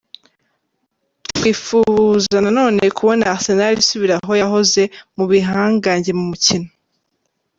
[1.35, 4.81] Twifufa na none kubona Arsenal isubira aho yahoze,
[5.17, 6.69] mu bihangange mu mukino”.